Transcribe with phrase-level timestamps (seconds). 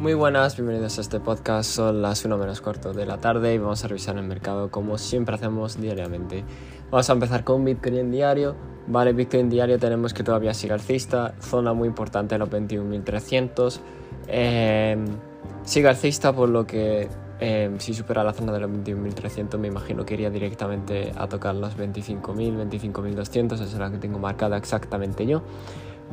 [0.00, 1.72] Muy buenas, bienvenidos a este podcast.
[1.72, 4.96] Son las 1 menos cuarto de la tarde y vamos a revisar el mercado como
[4.96, 6.42] siempre hacemos diariamente.
[6.90, 8.56] Vamos a empezar con Bitcoin en diario.
[8.86, 13.78] Vale, Bitcoin diario tenemos que todavía sigue alcista, zona muy importante los 21.300.
[14.26, 14.96] Eh,
[15.64, 20.06] sigue alcista por lo que eh, si supera la zona de los 21.300 me imagino
[20.06, 22.22] que iría directamente a tocar los 25.000,
[22.70, 25.42] 25.200, esa es la que tengo marcada exactamente yo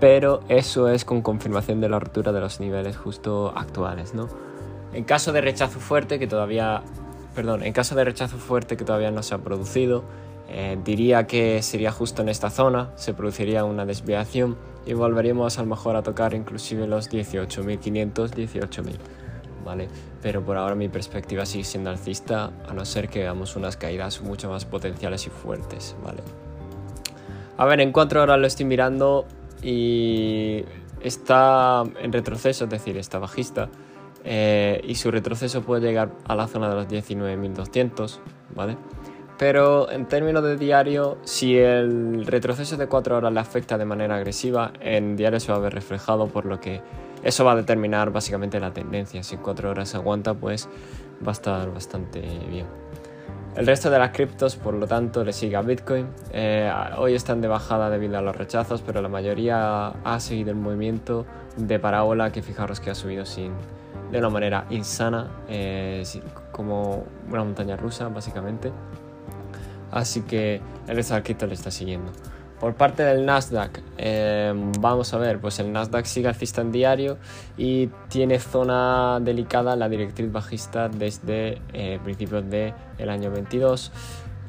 [0.00, 4.28] pero eso es con confirmación de la rotura de los niveles justo actuales, ¿no?
[4.92, 6.82] En caso de rechazo fuerte que todavía,
[7.34, 10.04] perdón, en caso de rechazo fuerte que todavía no se ha producido,
[10.48, 15.62] eh, diría que sería justo en esta zona, se produciría una desviación y volveríamos a
[15.62, 18.96] lo mejor a tocar inclusive los 18.500, 18.000,
[19.64, 19.88] ¿vale?
[20.22, 24.20] Pero por ahora mi perspectiva sigue siendo alcista, a no ser que veamos unas caídas
[24.20, 26.22] mucho más potenciales y fuertes, ¿vale?
[27.56, 29.26] A ver, en cuatro horas lo estoy mirando,
[29.64, 30.64] y
[31.00, 33.70] está en retroceso, es decir, está bajista.
[34.26, 38.18] Eh, y su retroceso puede llegar a la zona de los 19.200,
[38.54, 38.76] ¿vale?
[39.38, 44.16] Pero en términos de diario, si el retroceso de 4 horas le afecta de manera
[44.16, 46.80] agresiva, en diario se va a ver reflejado, por lo que
[47.22, 49.22] eso va a determinar básicamente la tendencia.
[49.22, 50.68] Si en 4 horas aguanta, pues
[51.26, 52.66] va a estar bastante bien.
[53.56, 56.08] El resto de las criptos, por lo tanto, le sigue a Bitcoin.
[56.32, 60.56] Eh, hoy están de bajada debido a los rechazos, pero la mayoría ha seguido el
[60.56, 61.24] movimiento
[61.56, 63.52] de parábola que fijaros que ha subido sin,
[64.10, 66.02] de una manera insana, eh,
[66.50, 68.72] como una montaña rusa, básicamente.
[69.92, 72.10] Así que el resto de las criptos le está siguiendo.
[72.64, 77.18] Por parte del Nasdaq, em, vamos a ver, pues el Nasdaq sigue alcista en diario
[77.58, 83.92] y tiene zona delicada la directriz bajista desde eh, principios del el año 22,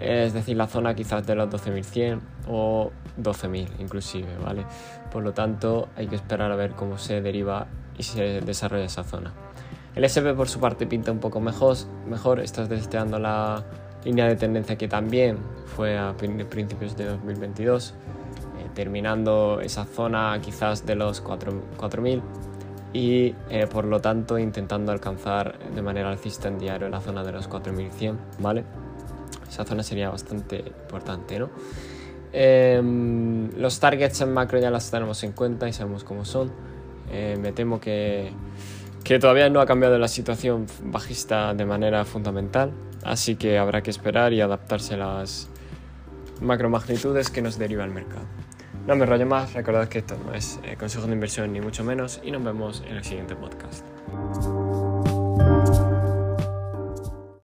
[0.00, 4.64] es decir, la zona quizás de los 12.100 o 12.000 inclusive, ¿vale?
[5.12, 9.04] Por lo tanto, hay que esperar a ver cómo se deriva y se desarrolla esa
[9.04, 9.32] zona.
[9.94, 11.76] El SP por su parte pinta un poco mejor,
[12.08, 13.62] mejor estás deseando la
[14.04, 17.94] línea de tendencia que también fue a principios de 2022,
[18.58, 22.22] eh, terminando esa zona quizás de los 4.000
[22.92, 27.32] y eh, por lo tanto intentando alcanzar de manera alcista en diario la zona de
[27.32, 28.64] los 4100, ¿vale?
[29.48, 31.50] Esa zona sería bastante importante, ¿no?
[32.32, 36.52] Em, los targets en macro ya las tenemos en cuenta y sabemos cómo son.
[37.10, 38.30] Eh, me temo que,
[39.10, 42.70] que todavía no ha cambiado la situación bajista de manera fundamental,
[43.02, 45.48] así que habrá que esperar y adaptarse a las
[46.40, 48.22] macromagnitudes que nos deriva el mercado.
[48.86, 51.82] No me rollo más, recordad que esto no es eh, consejo de inversión ni mucho
[51.82, 53.84] menos y nos vemos en el siguiente podcast.